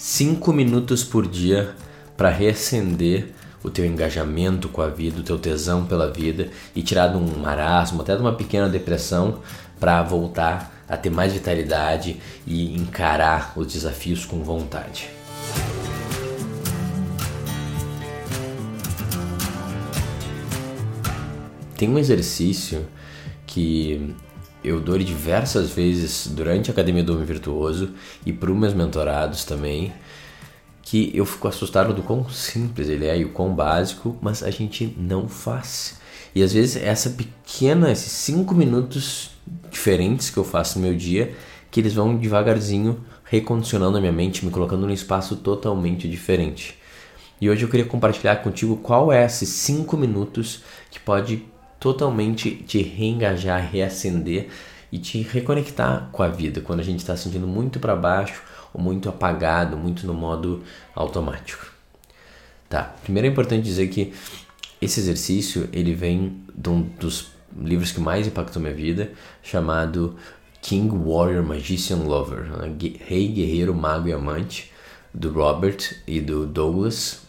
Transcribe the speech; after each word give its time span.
5 0.00 0.50
minutos 0.54 1.04
por 1.04 1.28
dia 1.28 1.74
para 2.16 2.30
reacender 2.30 3.34
o 3.62 3.68
teu 3.68 3.84
engajamento 3.84 4.66
com 4.66 4.80
a 4.80 4.88
vida, 4.88 5.20
o 5.20 5.22
teu 5.22 5.38
tesão 5.38 5.84
pela 5.84 6.10
vida 6.10 6.48
e 6.74 6.82
tirar 6.82 7.08
de 7.08 7.18
um 7.18 7.38
marasmo, 7.38 8.00
até 8.00 8.16
de 8.16 8.22
uma 8.22 8.32
pequena 8.32 8.66
depressão, 8.66 9.42
para 9.78 10.02
voltar 10.02 10.84
a 10.88 10.96
ter 10.96 11.10
mais 11.10 11.34
vitalidade 11.34 12.18
e 12.46 12.74
encarar 12.74 13.52
os 13.54 13.66
desafios 13.66 14.24
com 14.24 14.42
vontade. 14.42 15.10
Tem 21.76 21.90
um 21.90 21.98
exercício 21.98 22.86
que 23.46 24.14
eu 24.62 24.80
dou 24.80 24.98
diversas 24.98 25.70
vezes 25.70 26.26
durante 26.26 26.70
a 26.70 26.72
Academia 26.72 27.02
do 27.02 27.14
Homem 27.14 27.24
Virtuoso 27.24 27.90
e 28.24 28.32
para 28.32 28.50
os 28.50 28.56
meus 28.56 28.74
mentorados 28.74 29.44
também, 29.44 29.92
que 30.82 31.10
eu 31.14 31.24
fico 31.24 31.48
assustado 31.48 31.94
do 31.94 32.02
quão 32.02 32.28
simples 32.28 32.88
ele 32.88 33.06
é 33.06 33.18
e 33.18 33.24
o 33.24 33.30
quão 33.30 33.54
básico, 33.54 34.16
mas 34.20 34.42
a 34.42 34.50
gente 34.50 34.94
não 34.98 35.28
faz. 35.28 35.98
E 36.34 36.42
às 36.42 36.52
vezes 36.52 36.76
essa 36.76 37.10
pequena, 37.10 37.90
esses 37.90 38.12
cinco 38.12 38.54
minutos 38.54 39.30
diferentes 39.70 40.30
que 40.30 40.36
eu 40.36 40.44
faço 40.44 40.78
no 40.78 40.86
meu 40.86 40.94
dia, 40.94 41.34
que 41.70 41.80
eles 41.80 41.94
vão 41.94 42.16
devagarzinho 42.16 43.00
recondicionando 43.24 43.96
a 43.96 44.00
minha 44.00 44.12
mente, 44.12 44.44
me 44.44 44.50
colocando 44.50 44.86
num 44.86 44.92
espaço 44.92 45.36
totalmente 45.36 46.08
diferente. 46.08 46.76
E 47.40 47.48
hoje 47.48 47.62
eu 47.62 47.68
queria 47.68 47.86
compartilhar 47.86 48.36
contigo 48.36 48.76
qual 48.76 49.12
é 49.12 49.24
esses 49.24 49.48
cinco 49.48 49.96
minutos 49.96 50.62
que 50.90 51.00
pode 51.00 51.44
totalmente 51.80 52.54
te 52.54 52.82
reengajar, 52.82 53.68
reacender 53.72 54.50
e 54.92 54.98
te 54.98 55.22
reconectar 55.22 56.10
com 56.12 56.22
a 56.22 56.28
vida 56.28 56.60
quando 56.60 56.80
a 56.80 56.84
gente 56.84 57.00
está 57.00 57.16
sentindo 57.16 57.46
muito 57.46 57.80
para 57.80 57.96
baixo 57.96 58.42
ou 58.72 58.80
muito 58.80 59.08
apagado, 59.08 59.76
muito 59.76 60.06
no 60.06 60.12
modo 60.12 60.62
automático. 60.94 61.66
Tá, 62.68 62.94
primeiro 63.02 63.26
é 63.26 63.30
importante 63.30 63.64
dizer 63.64 63.88
que 63.88 64.12
esse 64.80 65.00
exercício 65.00 65.68
ele 65.72 65.94
vem 65.94 66.44
de 66.54 66.68
um 66.68 66.82
dos 66.82 67.32
livros 67.58 67.90
que 67.90 68.00
mais 68.00 68.26
impactou 68.26 68.62
minha 68.62 68.74
vida, 68.74 69.10
chamado 69.42 70.16
King 70.62 70.94
Warrior 70.94 71.42
Magician 71.42 72.04
Lover, 72.04 72.44
né? 72.44 72.72
Rei 73.06 73.28
Guerreiro 73.28 73.74
Mago 73.74 74.08
e 74.08 74.12
Amante, 74.12 74.70
do 75.12 75.32
Robert 75.32 75.96
e 76.06 76.20
do 76.20 76.46
Douglas 76.46 77.22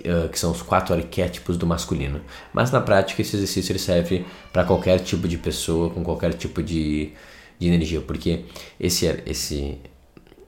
uh, 0.00 0.28
que 0.28 0.38
são 0.38 0.50
os 0.50 0.62
quatro 0.62 0.94
arquétipos 0.94 1.56
do 1.56 1.66
masculino. 1.66 2.20
Mas 2.52 2.70
na 2.70 2.80
prática 2.80 3.22
esse 3.22 3.36
exercício 3.36 3.72
ele 3.72 3.78
serve 3.78 4.24
para 4.52 4.64
qualquer 4.64 5.00
tipo 5.00 5.28
de 5.28 5.38
pessoa, 5.38 5.90
com 5.90 6.02
qualquer 6.02 6.34
tipo 6.34 6.62
de, 6.62 7.12
de 7.58 7.68
energia, 7.68 8.00
porque 8.00 8.44
esse, 8.78 9.06
esse 9.26 9.78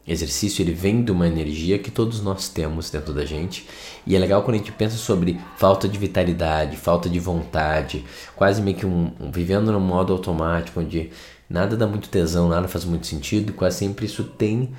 exercício 0.06 0.62
ele 0.62 0.72
vem 0.72 1.02
de 1.02 1.10
uma 1.10 1.26
energia 1.26 1.78
que 1.78 1.90
todos 1.90 2.22
nós 2.22 2.48
temos 2.48 2.90
dentro 2.90 3.12
da 3.12 3.24
gente 3.24 3.66
e 4.06 4.14
é 4.14 4.18
legal 4.18 4.42
quando 4.42 4.54
a 4.54 4.58
gente 4.58 4.70
pensa 4.72 4.96
sobre 4.96 5.40
falta 5.56 5.88
de 5.88 5.98
vitalidade, 5.98 6.76
falta 6.76 7.08
de 7.08 7.18
vontade, 7.18 8.04
quase 8.36 8.62
meio 8.62 8.76
que 8.76 8.86
um, 8.86 9.12
um 9.18 9.32
vivendo 9.32 9.72
no 9.72 9.80
modo 9.80 10.12
automático 10.12 10.80
onde 10.80 11.10
nada 11.50 11.76
dá 11.76 11.86
muito 11.86 12.08
tesão, 12.08 12.48
nada 12.48 12.68
faz 12.68 12.84
muito 12.84 13.06
sentido, 13.06 13.52
quase 13.52 13.78
sempre 13.78 14.06
isso 14.06 14.22
tem 14.22 14.70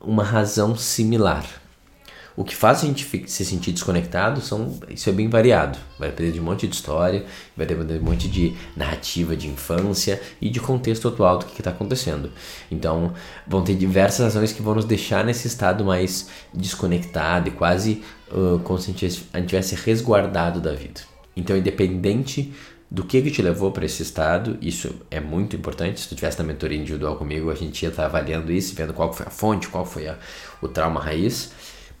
uma 0.00 0.22
razão 0.22 0.76
similar. 0.76 1.63
O 2.36 2.42
que 2.42 2.54
faz 2.54 2.82
a 2.82 2.86
gente 2.86 3.28
se 3.28 3.44
sentir 3.44 3.70
desconectado 3.70 4.40
são 4.40 4.76
isso 4.90 5.08
é 5.08 5.12
bem 5.12 5.28
variado. 5.28 5.78
Vai 5.98 6.08
depender 6.08 6.32
de 6.32 6.40
um 6.40 6.42
monte 6.42 6.66
de 6.66 6.74
história, 6.74 7.24
vai 7.56 7.64
depender 7.64 7.94
de 7.94 8.00
um 8.00 8.04
monte 8.04 8.28
de 8.28 8.54
narrativa 8.76 9.36
de 9.36 9.46
infância 9.46 10.20
e 10.40 10.50
de 10.50 10.58
contexto 10.58 11.06
atual 11.06 11.38
do 11.38 11.46
que 11.46 11.60
está 11.60 11.70
acontecendo. 11.70 12.32
Então, 12.70 13.12
vão 13.46 13.62
ter 13.62 13.76
diversas 13.76 14.34
razões 14.34 14.52
que 14.52 14.62
vão 14.62 14.74
nos 14.74 14.84
deixar 14.84 15.24
nesse 15.24 15.46
estado 15.46 15.84
mais 15.84 16.28
desconectado 16.52 17.48
e 17.48 17.52
quase 17.52 18.02
uh, 18.32 18.58
como 18.64 18.80
se 18.80 18.90
a 18.90 19.38
gente 19.38 19.46
tivesse 19.46 19.76
resguardado 19.76 20.60
da 20.60 20.72
vida. 20.72 21.02
Então, 21.36 21.56
independente 21.56 22.52
do 22.90 23.04
que, 23.04 23.22
que 23.22 23.30
te 23.30 23.42
levou 23.42 23.70
para 23.70 23.84
esse 23.84 24.02
estado, 24.02 24.58
isso 24.60 24.92
é 25.08 25.20
muito 25.20 25.54
importante. 25.54 26.00
Se 26.00 26.08
tu 26.08 26.16
tivesse 26.16 26.38
na 26.38 26.44
mentoria 26.44 26.78
individual 26.78 27.16
comigo, 27.16 27.50
a 27.50 27.54
gente 27.54 27.82
ia 27.82 27.90
estar 27.90 28.02
tá 28.02 28.08
avaliando 28.08 28.52
isso, 28.52 28.74
vendo 28.74 28.92
qual 28.92 29.12
foi 29.12 29.26
a 29.26 29.30
fonte, 29.30 29.68
qual 29.68 29.86
foi 29.86 30.08
a, 30.08 30.18
o 30.60 30.66
trauma 30.66 31.00
raiz 31.00 31.52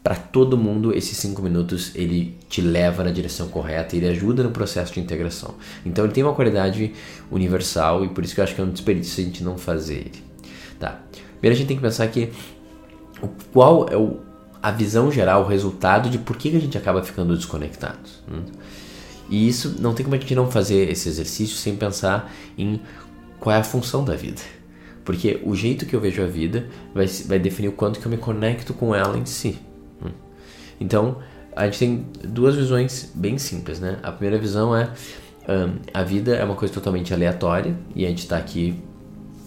para 0.04 0.16
todo 0.16 0.58
mundo 0.58 0.94
esses 0.94 1.16
cinco 1.16 1.40
minutos 1.40 1.90
ele 1.94 2.36
te 2.46 2.60
leva 2.60 3.02
na 3.02 3.10
direção 3.10 3.48
correta, 3.48 3.96
ele 3.96 4.06
ajuda 4.06 4.42
no 4.42 4.50
processo 4.50 4.92
de 4.92 5.00
integração. 5.00 5.54
Então 5.84 6.04
ele 6.04 6.12
tem 6.12 6.22
uma 6.22 6.34
qualidade 6.34 6.92
universal 7.30 8.04
e 8.04 8.10
por 8.10 8.22
isso 8.22 8.34
que 8.34 8.40
eu 8.40 8.44
acho 8.44 8.54
que 8.54 8.60
é 8.60 8.64
um 8.64 8.70
desperdício 8.70 9.22
a 9.22 9.26
gente 9.26 9.42
não 9.42 9.56
fazer 9.56 9.94
ele. 9.94 10.22
Tá. 10.78 11.00
Primeiro 11.40 11.56
a 11.56 11.58
gente 11.58 11.68
tem 11.68 11.76
que 11.78 11.82
pensar 11.82 12.06
que 12.08 12.30
qual 13.50 13.88
é 13.88 13.96
o, 13.96 14.18
a 14.62 14.70
visão 14.70 15.10
geral, 15.10 15.42
o 15.42 15.48
resultado 15.48 16.10
de 16.10 16.18
por 16.18 16.36
que, 16.36 16.54
a 16.54 16.60
gente 16.60 16.76
acaba 16.76 17.02
ficando 17.02 17.34
desconectado. 17.34 18.10
Hum? 18.30 18.42
E 19.30 19.48
isso 19.48 19.76
não 19.80 19.94
tem 19.94 20.04
como 20.04 20.16
a 20.16 20.18
gente 20.18 20.34
não 20.34 20.50
fazer 20.50 20.90
esse 20.90 21.08
exercício 21.08 21.56
sem 21.56 21.76
pensar 21.76 22.30
em 22.58 22.78
qual 23.40 23.56
é 23.56 23.58
a 23.58 23.64
função 23.64 24.04
da 24.04 24.14
vida. 24.14 24.42
Porque 25.02 25.40
o 25.44 25.54
jeito 25.54 25.86
que 25.86 25.96
eu 25.96 26.00
vejo 26.00 26.22
a 26.22 26.26
vida 26.26 26.68
vai, 26.94 27.06
vai 27.06 27.38
definir 27.38 27.68
o 27.68 27.72
quanto 27.72 28.00
que 28.00 28.04
eu 28.04 28.10
me 28.10 28.18
conecto 28.18 28.74
com 28.74 28.94
ela 28.94 29.16
em 29.16 29.24
si. 29.24 29.58
Então, 30.84 31.16
a 31.56 31.64
gente 31.64 31.78
tem 31.78 32.06
duas 32.22 32.54
visões 32.54 33.10
bem 33.14 33.38
simples, 33.38 33.80
né? 33.80 33.98
A 34.02 34.12
primeira 34.12 34.38
visão 34.38 34.76
é 34.76 34.92
um, 35.48 35.78
a 35.92 36.02
vida 36.02 36.34
é 36.34 36.44
uma 36.44 36.54
coisa 36.54 36.74
totalmente 36.74 37.12
aleatória 37.14 37.74
e 37.94 38.04
a 38.04 38.08
gente 38.08 38.20
está 38.20 38.36
aqui 38.36 38.78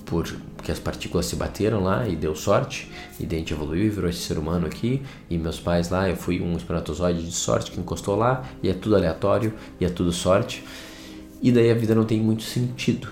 por 0.05 0.27
porque 0.55 0.71
as 0.71 0.79
partículas 0.79 1.27
se 1.27 1.35
bateram 1.35 1.83
lá 1.83 2.07
e 2.07 2.15
deu 2.15 2.35
sorte 2.35 2.91
e 3.19 3.25
daí 3.27 3.37
a 3.37 3.39
gente 3.39 3.53
evoluiu 3.53 3.85
e 3.85 3.89
virou 3.89 4.09
esse 4.09 4.19
ser 4.19 4.39
humano 4.39 4.65
aqui 4.65 5.03
e 5.29 5.37
meus 5.37 5.59
pais 5.59 5.89
lá 5.89 6.09
eu 6.09 6.15
fui 6.15 6.41
um 6.41 6.57
espermatozoide 6.57 7.23
de 7.23 7.31
sorte 7.31 7.69
que 7.69 7.79
encostou 7.79 8.15
lá 8.15 8.43
e 8.63 8.69
é 8.69 8.73
tudo 8.73 8.95
aleatório 8.95 9.53
e 9.79 9.85
é 9.85 9.89
tudo 9.89 10.11
sorte 10.11 10.63
e 11.41 11.51
daí 11.51 11.69
a 11.69 11.75
vida 11.75 11.93
não 11.93 12.05
tem 12.05 12.19
muito 12.19 12.41
sentido 12.41 13.07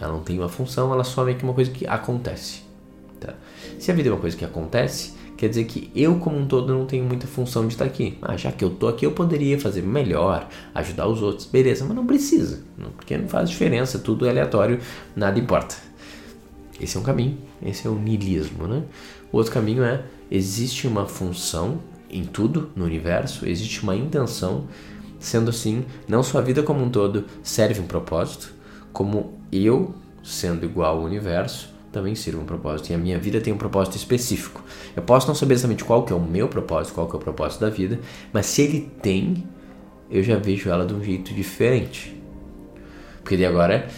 ela 0.00 0.12
não 0.12 0.22
tem 0.22 0.38
uma 0.38 0.48
função 0.48 0.90
ela 0.92 1.04
só 1.04 1.22
é 1.22 1.26
meio 1.26 1.38
que 1.38 1.44
uma 1.44 1.52
coisa 1.52 1.70
que 1.70 1.86
acontece 1.86 2.62
tá? 3.20 3.34
se 3.78 3.90
a 3.90 3.94
vida 3.94 4.08
é 4.08 4.12
uma 4.12 4.20
coisa 4.20 4.36
que 4.36 4.44
acontece 4.44 5.17
quer 5.38 5.48
dizer 5.48 5.64
que 5.64 5.88
eu 5.94 6.16
como 6.16 6.36
um 6.36 6.46
todo 6.46 6.74
não 6.74 6.84
tenho 6.84 7.04
muita 7.04 7.26
função 7.26 7.66
de 7.66 7.72
estar 7.72 7.84
aqui. 7.84 8.18
Ah, 8.20 8.36
já 8.36 8.50
que 8.50 8.62
eu 8.62 8.70
tô 8.70 8.88
aqui, 8.88 9.06
eu 9.06 9.12
poderia 9.12 9.58
fazer 9.58 9.82
melhor, 9.82 10.48
ajudar 10.74 11.06
os 11.06 11.22
outros, 11.22 11.46
beleza, 11.46 11.84
mas 11.84 11.96
não 11.96 12.04
precisa, 12.04 12.60
porque 12.96 13.16
não 13.16 13.28
faz 13.28 13.48
diferença, 13.48 14.00
tudo 14.00 14.26
é 14.26 14.30
aleatório, 14.30 14.80
nada 15.14 15.38
importa. 15.38 15.76
Esse 16.80 16.96
é 16.96 17.00
um 17.00 17.04
caminho, 17.04 17.38
esse 17.62 17.86
é 17.86 17.90
o 17.90 17.94
niilismo, 17.94 18.66
né? 18.66 18.82
O 19.32 19.36
outro 19.36 19.52
caminho 19.52 19.84
é 19.84 20.02
existe 20.28 20.88
uma 20.88 21.06
função 21.06 21.78
em 22.10 22.24
tudo 22.24 22.70
no 22.74 22.84
universo, 22.84 23.46
existe 23.46 23.82
uma 23.82 23.94
intenção, 23.94 24.66
sendo 25.20 25.50
assim, 25.50 25.84
não 26.08 26.22
só 26.22 26.38
a 26.38 26.42
vida 26.42 26.64
como 26.64 26.84
um 26.84 26.90
todo 26.90 27.26
serve 27.44 27.80
um 27.80 27.86
propósito, 27.86 28.52
como 28.92 29.38
eu 29.52 29.94
sendo 30.24 30.64
igual 30.64 30.98
ao 30.98 31.04
universo 31.04 31.77
também 31.98 32.14
sirva 32.14 32.40
um 32.40 32.46
propósito. 32.46 32.90
E 32.90 32.94
a 32.94 32.98
minha 32.98 33.18
vida 33.18 33.40
tem 33.40 33.52
um 33.52 33.58
propósito 33.58 33.96
específico. 33.96 34.62
Eu 34.94 35.02
posso 35.02 35.26
não 35.26 35.34
saber 35.34 35.54
exatamente 35.54 35.84
qual 35.84 36.04
que 36.04 36.12
é 36.12 36.16
o 36.16 36.20
meu 36.20 36.48
propósito, 36.48 36.94
qual 36.94 37.08
que 37.08 37.14
é 37.14 37.18
o 37.18 37.20
propósito 37.20 37.60
da 37.60 37.70
vida, 37.70 37.98
mas 38.32 38.46
se 38.46 38.62
ele 38.62 38.90
tem, 39.02 39.44
eu 40.10 40.22
já 40.22 40.36
vejo 40.36 40.70
ela 40.70 40.86
de 40.86 40.94
um 40.94 41.02
jeito 41.02 41.34
diferente. 41.34 42.16
Porque 43.20 43.36
daí 43.36 43.46
agora 43.46 43.88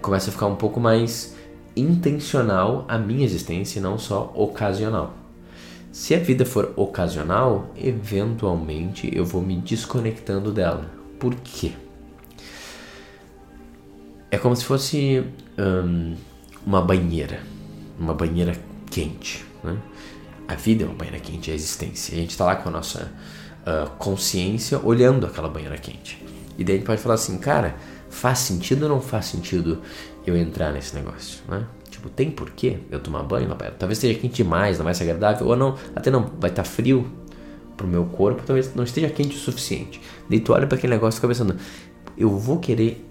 começa 0.00 0.30
a 0.30 0.32
ficar 0.32 0.46
um 0.46 0.56
pouco 0.56 0.80
mais 0.80 1.36
intencional 1.76 2.86
a 2.88 2.96
minha 2.96 3.24
existência 3.24 3.78
e 3.78 3.82
não 3.82 3.98
só 3.98 4.32
ocasional. 4.34 5.14
Se 5.92 6.14
a 6.14 6.18
vida 6.18 6.44
for 6.44 6.72
ocasional, 6.74 7.70
eventualmente 7.76 9.10
eu 9.14 9.24
vou 9.24 9.42
me 9.42 9.56
desconectando 9.56 10.52
dela. 10.52 10.90
Por 11.18 11.34
quê? 11.34 11.72
É 14.30 14.38
como 14.38 14.56
se 14.56 14.64
fosse 14.64 15.24
uma 16.66 16.82
banheira, 16.82 17.40
uma 17.98 18.12
banheira 18.12 18.56
quente. 18.90 19.44
Né? 19.62 19.78
A 20.48 20.56
vida 20.56 20.82
é 20.82 20.86
uma 20.86 20.96
banheira 20.96 21.20
quente, 21.20 21.50
a 21.50 21.54
existência. 21.54 22.12
A 22.12 22.18
gente 22.18 22.30
está 22.30 22.44
lá 22.44 22.56
com 22.56 22.68
a 22.68 22.72
nossa 22.72 23.12
uh, 23.62 23.88
consciência 23.98 24.80
olhando 24.82 25.24
aquela 25.24 25.48
banheira 25.48 25.78
quente. 25.78 26.22
E 26.58 26.64
daí 26.64 26.74
a 26.74 26.78
gente 26.78 26.86
pode 26.86 27.00
falar 27.00 27.14
assim, 27.14 27.38
cara, 27.38 27.76
faz 28.10 28.40
sentido 28.40 28.84
ou 28.84 28.88
não 28.88 29.00
faz 29.00 29.26
sentido 29.26 29.80
eu 30.26 30.36
entrar 30.36 30.72
nesse 30.72 30.94
negócio, 30.94 31.40
né? 31.48 31.64
Tipo, 31.88 32.08
tem 32.08 32.30
porquê 32.30 32.78
eu 32.90 32.98
tomar 32.98 33.22
banho? 33.22 33.48
Talvez 33.78 33.98
esteja 33.98 34.18
quente 34.18 34.36
demais, 34.36 34.78
não 34.78 34.84
vai 34.84 34.94
ser 34.94 35.04
agradável, 35.04 35.46
ou 35.46 35.56
não, 35.56 35.76
até 35.94 36.10
não, 36.10 36.30
vai 36.40 36.50
estar 36.50 36.62
tá 36.62 36.68
frio 36.68 37.10
pro 37.76 37.86
meu 37.86 38.04
corpo, 38.06 38.42
talvez 38.44 38.74
não 38.74 38.84
esteja 38.84 39.08
quente 39.08 39.36
o 39.36 39.38
suficiente. 39.38 40.00
Daí 40.28 40.40
tu 40.40 40.52
olha 40.52 40.66
para 40.66 40.76
aquele 40.76 40.94
negócio 40.94 41.16
e 41.16 41.20
fica 41.20 41.28
pensando, 41.28 41.56
eu 42.16 42.30
vou 42.30 42.58
querer 42.58 43.04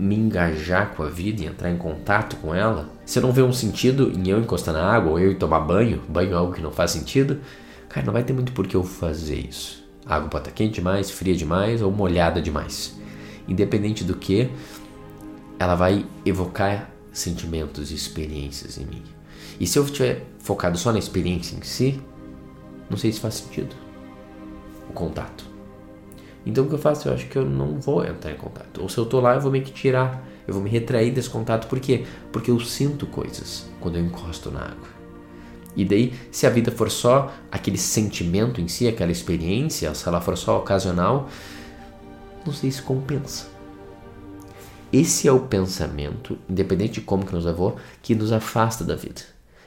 me 0.00 0.16
engajar 0.16 0.94
com 0.94 1.02
a 1.02 1.10
vida 1.10 1.42
e 1.42 1.46
entrar 1.46 1.70
em 1.70 1.76
contato 1.76 2.36
com 2.36 2.54
ela, 2.54 2.88
se 3.04 3.18
eu 3.18 3.22
não 3.22 3.32
ver 3.32 3.42
um 3.42 3.52
sentido 3.52 4.10
em 4.16 4.28
eu 4.28 4.40
encostar 4.40 4.72
na 4.72 4.82
água 4.82 5.12
ou 5.12 5.18
eu 5.18 5.32
ir 5.32 5.36
tomar 5.36 5.60
banho, 5.60 6.00
banho 6.08 6.32
é 6.32 6.34
algo 6.34 6.54
que 6.54 6.62
não 6.62 6.72
faz 6.72 6.92
sentido, 6.92 7.40
cara, 7.88 8.06
não 8.06 8.12
vai 8.12 8.24
ter 8.24 8.32
muito 8.32 8.52
por 8.52 8.66
que 8.66 8.74
eu 8.74 8.82
fazer 8.82 9.36
isso. 9.36 9.84
A 10.06 10.16
água 10.16 10.30
pode 10.30 10.44
estar 10.44 10.56
quente 10.56 10.74
demais, 10.74 11.10
fria 11.10 11.36
demais 11.36 11.82
ou 11.82 11.92
molhada 11.92 12.40
demais. 12.40 12.98
Independente 13.46 14.02
do 14.02 14.16
que, 14.16 14.50
ela 15.58 15.74
vai 15.74 16.06
evocar 16.24 16.90
sentimentos 17.12 17.90
e 17.90 17.94
experiências 17.94 18.78
em 18.78 18.86
mim. 18.86 19.02
E 19.58 19.66
se 19.66 19.78
eu 19.78 19.84
estiver 19.84 20.24
focado 20.38 20.78
só 20.78 20.90
na 20.92 20.98
experiência 20.98 21.54
em 21.54 21.62
si, 21.62 22.00
não 22.88 22.96
sei 22.96 23.12
se 23.12 23.20
faz 23.20 23.34
sentido 23.34 23.76
o 24.88 24.92
contato. 24.92 25.49
Então 26.44 26.64
o 26.64 26.68
que 26.68 26.74
eu 26.74 26.78
faço? 26.78 27.08
Eu 27.08 27.14
acho 27.14 27.26
que 27.28 27.36
eu 27.36 27.44
não 27.44 27.78
vou 27.78 28.04
entrar 28.04 28.32
em 28.32 28.36
contato. 28.36 28.80
Ou 28.80 28.88
se 28.88 28.98
eu 28.98 29.06
tô 29.06 29.20
lá, 29.20 29.34
eu 29.34 29.40
vou 29.40 29.50
meio 29.50 29.64
que 29.64 29.72
tirar, 29.72 30.26
eu 30.46 30.54
vou 30.54 30.62
me 30.62 30.70
retrair 30.70 31.12
desse 31.12 31.28
contato. 31.28 31.68
Por 31.68 31.78
quê? 31.80 32.04
Porque 32.32 32.50
eu 32.50 32.58
sinto 32.60 33.06
coisas 33.06 33.68
quando 33.80 33.96
eu 33.96 34.04
encosto 34.04 34.50
na 34.50 34.60
água. 34.60 34.88
E 35.76 35.84
daí, 35.84 36.12
se 36.32 36.46
a 36.46 36.50
vida 36.50 36.70
for 36.70 36.90
só 36.90 37.32
aquele 37.50 37.78
sentimento 37.78 38.60
em 38.60 38.66
si, 38.66 38.88
aquela 38.88 39.12
experiência, 39.12 39.94
se 39.94 40.08
ela 40.08 40.20
for 40.20 40.36
só 40.36 40.58
ocasional, 40.58 41.28
não 42.44 42.52
sei 42.52 42.70
se 42.70 42.82
compensa. 42.82 43.46
Esse 44.92 45.28
é 45.28 45.32
o 45.32 45.40
pensamento, 45.40 46.36
independente 46.48 46.94
de 46.94 47.00
como 47.02 47.24
que 47.24 47.32
nos 47.32 47.44
levou, 47.44 47.76
que 48.02 48.14
nos 48.14 48.32
afasta 48.32 48.82
da 48.82 48.96
vida. 48.96 49.20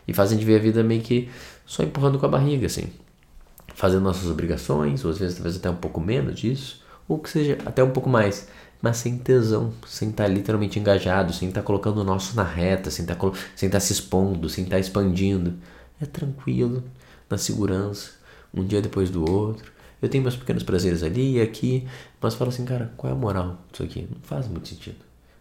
E 0.05 0.13
faz 0.13 0.31
a 0.31 0.35
gente 0.35 0.43
ver 0.43 0.57
a 0.57 0.61
vida 0.61 0.83
meio 0.83 1.01
que 1.01 1.29
só 1.65 1.81
empurrando 1.81 2.19
com 2.19 2.25
a 2.25 2.29
barriga, 2.29 2.65
assim. 2.65 2.87
Fazendo 3.75 4.03
nossas 4.03 4.29
obrigações, 4.29 5.03
ou 5.03 5.11
às 5.11 5.17
vezes 5.17 5.35
talvez 5.35 5.55
até 5.55 5.69
um 5.69 5.75
pouco 5.75 5.99
menos 5.99 6.39
disso, 6.39 6.83
ou 7.07 7.19
que 7.19 7.29
seja 7.29 7.57
até 7.65 7.83
um 7.83 7.91
pouco 7.91 8.09
mais, 8.09 8.47
mas 8.81 8.97
sem 8.97 9.17
tesão, 9.17 9.73
sem 9.87 10.09
estar 10.09 10.27
literalmente 10.27 10.77
engajado, 10.79 11.33
sem 11.33 11.49
estar 11.49 11.63
colocando 11.63 11.99
o 11.99 12.03
nosso 12.03 12.35
na 12.35 12.43
reta, 12.43 12.91
sem 12.91 13.03
estar, 13.03 13.17
sem 13.55 13.67
estar 13.67 13.79
se 13.79 13.93
expondo, 13.93 14.49
sem 14.49 14.63
estar 14.65 14.79
expandindo. 14.79 15.55
É 16.01 16.05
tranquilo, 16.05 16.83
na 17.29 17.37
segurança, 17.37 18.11
um 18.53 18.65
dia 18.65 18.81
depois 18.81 19.09
do 19.09 19.29
outro. 19.29 19.71
Eu 20.01 20.09
tenho 20.09 20.21
meus 20.21 20.35
pequenos 20.35 20.63
prazeres 20.63 21.01
ali 21.01 21.37
e 21.37 21.41
aqui, 21.41 21.87
mas 22.21 22.35
falo 22.35 22.49
assim, 22.49 22.65
cara, 22.65 22.93
qual 22.97 23.11
é 23.11 23.15
a 23.15 23.17
moral 23.17 23.57
disso 23.71 23.83
aqui? 23.83 24.07
Não 24.11 24.21
faz 24.21 24.49
muito 24.49 24.67
sentido. 24.67 24.97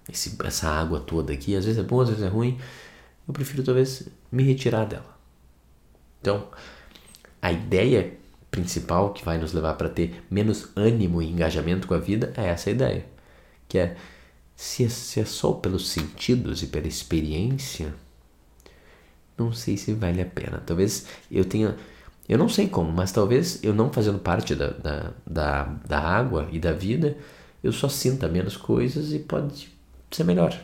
Esse, 0.08 0.36
essa 0.44 0.68
água 0.68 1.00
toda 1.00 1.32
aqui, 1.32 1.56
às 1.56 1.64
vezes 1.64 1.80
é 1.80 1.82
bom, 1.82 2.00
às 2.00 2.08
vezes 2.08 2.22
é 2.22 2.28
ruim. 2.28 2.58
Eu 3.26 3.34
prefiro 3.34 3.64
talvez 3.64 4.08
me 4.30 4.44
retirar 4.44 4.84
dela. 4.84 5.18
Então, 6.20 6.46
a 7.40 7.50
ideia 7.50 8.12
principal 8.52 9.12
que 9.12 9.24
vai 9.24 9.38
nos 9.38 9.52
levar 9.52 9.74
para 9.74 9.88
ter 9.88 10.22
menos 10.30 10.68
ânimo 10.76 11.20
e 11.20 11.28
engajamento 11.28 11.88
com 11.88 11.94
a 11.94 11.98
vida 11.98 12.32
é 12.36 12.46
essa 12.46 12.70
ideia, 12.70 13.04
que 13.66 13.78
é 13.78 13.96
se, 14.54 14.84
é 14.84 14.88
se 14.88 15.20
é 15.20 15.24
só 15.24 15.52
pelos 15.54 15.88
sentidos 15.88 16.62
e 16.62 16.66
pela 16.66 16.86
experiência, 16.86 17.94
não 19.36 19.52
sei 19.52 19.76
se 19.76 19.94
vale 19.94 20.20
a 20.20 20.26
pena. 20.26 20.62
Talvez 20.64 21.06
eu 21.30 21.44
tenha 21.44 21.76
eu 22.28 22.38
não 22.38 22.48
sei 22.48 22.68
como, 22.68 22.92
mas 22.92 23.10
talvez 23.10 23.62
eu 23.64 23.74
não 23.74 23.92
fazendo 23.92 24.18
parte 24.18 24.54
da, 24.54 24.68
da, 24.68 25.10
da, 25.26 25.64
da 25.86 25.98
água 25.98 26.48
e 26.52 26.58
da 26.58 26.72
vida, 26.72 27.16
eu 27.64 27.72
só 27.72 27.88
sinta 27.88 28.28
menos 28.28 28.56
coisas 28.56 29.12
e 29.12 29.18
pode 29.18 29.68
ser 30.10 30.24
melhor. 30.24 30.58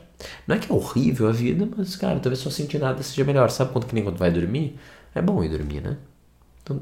Não 0.46 0.56
é 0.56 0.58
que 0.58 0.70
é 0.70 0.74
horrível 0.74 1.28
a 1.28 1.32
vida, 1.32 1.68
mas, 1.76 1.96
cara, 1.96 2.20
talvez 2.20 2.40
só 2.40 2.50
sentir 2.50 2.78
nada 2.78 3.02
seja 3.02 3.24
melhor. 3.24 3.50
Sabe 3.50 3.72
quando 3.72 3.86
que 3.86 3.94
nem 3.94 4.04
quando 4.04 4.18
vai 4.18 4.30
dormir? 4.30 4.78
É 5.14 5.22
bom 5.22 5.42
ir 5.42 5.48
dormir, 5.48 5.80
né? 5.80 5.96
Então, 6.62 6.80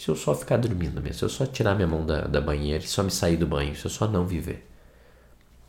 se 0.00 0.08
eu 0.08 0.16
só 0.16 0.34
ficar 0.34 0.56
dormindo 0.56 0.98
mesmo, 1.02 1.18
se 1.18 1.24
eu 1.26 1.28
só 1.28 1.44
tirar 1.44 1.74
minha 1.74 1.86
mão 1.86 2.06
da, 2.06 2.22
da 2.22 2.40
banheira 2.40 2.82
e 2.82 2.88
só 2.88 3.02
me 3.02 3.10
sair 3.10 3.36
do 3.36 3.46
banho, 3.46 3.76
se 3.76 3.84
eu 3.84 3.90
só 3.90 4.08
não 4.08 4.26
viver. 4.26 4.66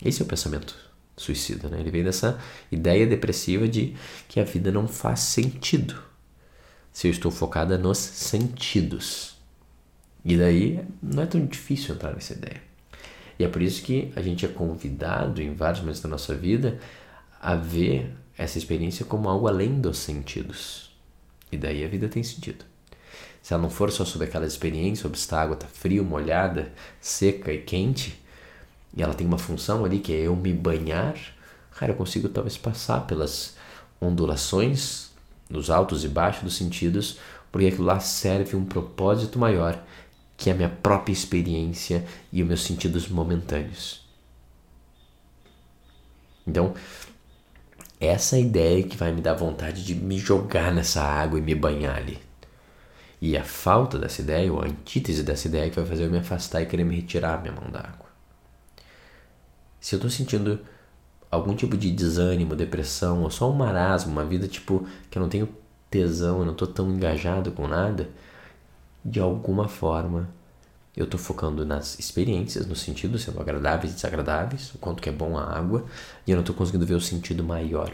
Esse 0.01 0.21
é 0.21 0.25
o 0.25 0.27
pensamento 0.27 0.73
suicida, 1.17 1.67
né? 1.67 1.81
Ele 1.81 1.91
vem 1.91 2.01
dessa 2.01 2.39
ideia 2.71 3.05
depressiva 3.05 3.67
de 3.67 3.93
que 4.29 4.39
a 4.39 4.45
vida 4.45 4.71
não 4.71 4.87
faz 4.87 5.19
sentido 5.19 6.01
se 6.93 7.09
eu 7.09 7.11
estou 7.11 7.29
focada 7.29 7.77
nos 7.77 7.97
sentidos. 7.97 9.35
E 10.23 10.37
daí 10.37 10.79
não 11.03 11.23
é 11.23 11.25
tão 11.25 11.45
difícil 11.45 11.93
entrar 11.93 12.13
nessa 12.13 12.31
ideia. 12.31 12.61
E 13.37 13.43
é 13.43 13.49
por 13.49 13.61
isso 13.61 13.83
que 13.83 14.13
a 14.15 14.21
gente 14.21 14.45
é 14.45 14.47
convidado 14.47 15.41
em 15.41 15.53
vários 15.53 15.81
momentos 15.81 16.01
da 16.01 16.07
nossa 16.07 16.33
vida 16.33 16.79
a 17.41 17.55
ver 17.55 18.15
essa 18.37 18.57
experiência 18.57 19.03
como 19.03 19.27
algo 19.27 19.49
além 19.49 19.81
dos 19.81 19.97
sentidos. 19.97 20.89
E 21.51 21.57
daí 21.57 21.83
a 21.83 21.89
vida 21.89 22.07
tem 22.07 22.23
sentido. 22.23 22.70
Se 23.41 23.53
ela 23.53 23.63
não 23.63 23.69
for 23.69 23.91
só 23.91 24.05
sobre 24.05 24.27
aquela 24.27 24.45
experiência, 24.45 25.03
sobre 25.03 25.17
a 25.31 25.41
água 25.41 25.55
está 25.55 25.67
fria, 25.67 26.03
molhada, 26.03 26.71
seca 26.99 27.51
e 27.51 27.59
quente, 27.59 28.21
e 28.95 29.01
ela 29.01 29.13
tem 29.13 29.25
uma 29.25 29.37
função 29.37 29.83
ali 29.83 29.99
que 29.99 30.13
é 30.13 30.27
eu 30.27 30.35
me 30.35 30.53
banhar, 30.53 31.15
cara, 31.71 31.91
eu 31.91 31.95
consigo 31.95 32.29
talvez 32.29 32.57
passar 32.57 33.07
pelas 33.07 33.55
ondulações 33.99 35.11
nos 35.49 35.69
altos 35.69 36.03
e 36.03 36.07
baixos 36.07 36.43
dos 36.43 36.55
sentidos, 36.55 37.17
porque 37.51 37.67
aquilo 37.67 37.85
lá 37.85 37.99
serve 37.99 38.55
um 38.55 38.65
propósito 38.65 39.39
maior, 39.39 39.81
que 40.37 40.49
a 40.49 40.55
minha 40.55 40.69
própria 40.69 41.13
experiência 41.13 42.05
e 42.31 42.41
os 42.41 42.47
meus 42.47 42.63
sentidos 42.63 43.07
momentâneos. 43.07 44.01
Então, 46.47 46.73
essa 47.99 48.35
é 48.35 48.41
ideia 48.41 48.83
que 48.83 48.97
vai 48.97 49.11
me 49.11 49.21
dar 49.21 49.35
vontade 49.35 49.85
de 49.85 49.93
me 49.93 50.17
jogar 50.17 50.73
nessa 50.73 51.03
água 51.03 51.37
e 51.37 51.41
me 51.41 51.53
banhar 51.53 51.95
ali. 51.95 52.30
E 53.21 53.37
a 53.37 53.43
falta 53.43 53.99
dessa 53.99 54.21
ideia, 54.21 54.51
ou 54.51 54.59
a 54.59 54.65
antítese 54.65 55.23
dessa 55.23 55.47
ideia, 55.47 55.69
que 55.69 55.75
vai 55.75 55.85
fazer 55.85 56.05
eu 56.05 56.11
me 56.11 56.17
afastar 56.17 56.61
e 56.61 56.65
querer 56.65 56.83
me 56.83 56.95
retirar 56.95 57.35
a 57.35 57.37
minha 57.37 57.53
mão 57.53 57.69
da 57.69 57.79
água. 57.79 58.09
Se 59.79 59.93
eu 59.93 59.97
estou 59.97 60.09
sentindo 60.09 60.59
algum 61.29 61.55
tipo 61.55 61.77
de 61.77 61.91
desânimo, 61.91 62.55
depressão, 62.55 63.21
ou 63.21 63.29
só 63.29 63.49
um 63.49 63.53
marasmo, 63.53 64.11
uma 64.11 64.25
vida 64.25 64.47
tipo 64.47 64.87
que 65.09 65.17
eu 65.17 65.21
não 65.21 65.29
tenho 65.29 65.47
tesão, 65.89 66.39
eu 66.39 66.45
não 66.45 66.55
tô 66.55 66.65
tão 66.65 66.89
engajado 66.89 67.51
com 67.51 67.67
nada, 67.67 68.09
de 69.05 69.19
alguma 69.19 69.67
forma 69.67 70.29
eu 70.95 71.07
tô 71.07 71.17
focando 71.17 71.65
nas 71.65 71.97
experiências, 71.99 72.67
no 72.67 72.75
sentido 72.75 73.17
sendo 73.17 73.39
agradáveis 73.39 73.93
e 73.93 73.95
desagradáveis, 73.95 74.73
o 74.75 74.77
quanto 74.77 75.01
que 75.01 75.09
é 75.09 75.11
bom 75.11 75.37
a 75.37 75.43
água, 75.57 75.85
e 76.27 76.31
eu 76.31 76.37
não 76.37 76.43
tô 76.43 76.53
conseguindo 76.53 76.85
ver 76.85 76.95
o 76.95 77.01
sentido 77.01 77.43
maior 77.43 77.93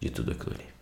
de 0.00 0.10
tudo 0.10 0.32
aquilo 0.32 0.54
ali. 0.54 0.73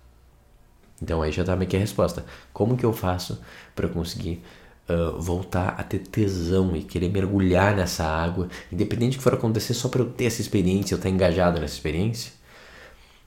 Então 1.03 1.21
aí 1.21 1.33
já 1.33 1.43
tá 1.43 1.57
meio 1.57 1.69
que 1.69 1.77
a 1.77 1.81
resposta. 1.81 2.25
Como 2.53 2.77
que 2.77 2.87
eu 2.87 2.93
faço 2.93 3.41
para 3.75 3.89
conseguir 3.89 4.43
uh, 4.89 5.21
voltar 5.21 5.75
a 5.77 5.83
ter 5.83 5.99
tesão 5.99 6.77
e 6.77 6.83
querer 6.85 7.11
mergulhar 7.11 7.75
nessa 7.75 8.05
água, 8.05 8.49
independente 8.71 9.17
do 9.17 9.19
que 9.19 9.25
for 9.25 9.35
acontecer, 9.35 9.75
só 9.75 9.89
para 9.89 10.03
eu 10.03 10.11
ter 10.11 10.27
essa 10.27 10.41
experiência, 10.41 10.95
eu 10.95 10.97
estar 10.97 11.11
engajado 11.11 11.61
nessa 11.61 11.75
experiência. 11.75 12.33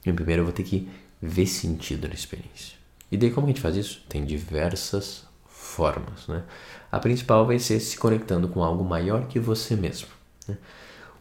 E 0.05 0.13
primeiro 0.13 0.41
eu 0.41 0.45
vou 0.45 0.53
ter 0.53 0.63
que 0.63 0.87
ver 1.21 1.47
sentido 1.47 2.07
na 2.07 2.13
experiência. 2.13 2.77
E 3.11 3.17
daí 3.17 3.31
como 3.31 3.47
a 3.47 3.49
gente 3.49 3.61
faz 3.61 3.75
isso? 3.75 4.03
Tem 4.07 4.23
diversas 4.23 5.25
formas, 5.47 6.27
né? 6.27 6.43
A 6.91 6.99
principal 6.99 7.45
vai 7.45 7.59
ser 7.59 7.79
se 7.79 7.97
conectando 7.97 8.47
com 8.47 8.63
algo 8.63 8.83
maior 8.83 9.27
que 9.27 9.39
você 9.39 9.75
mesmo. 9.75 10.07
Né? 10.47 10.57